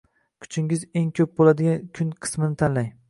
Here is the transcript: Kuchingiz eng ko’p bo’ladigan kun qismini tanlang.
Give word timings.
Kuchingiz 0.45 0.85
eng 1.01 1.11
ko’p 1.19 1.35
bo’ladigan 1.41 1.85
kun 1.99 2.11
qismini 2.27 2.59
tanlang. 2.65 2.91